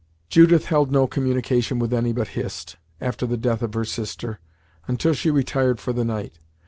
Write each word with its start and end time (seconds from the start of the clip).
Judith 0.29 0.65
held 0.65 0.91
no 0.91 1.05
communications 1.05 1.79
with 1.79 1.93
any 1.93 2.11
but 2.11 2.29
Hist, 2.29 2.75
after 2.99 3.27
the 3.27 3.37
death 3.37 3.61
of 3.61 3.75
her 3.75 3.85
sister, 3.85 4.39
until 4.87 5.13
she 5.13 5.29
retired 5.29 5.79
for 5.79 5.93
the 5.93 6.03
night. 6.03 6.39